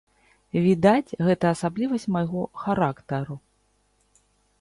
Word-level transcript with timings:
Відаць, 0.67 1.15
гэта 1.27 1.45
асаблівасць 1.55 2.07
майго 2.15 2.41
характару. 2.63 3.35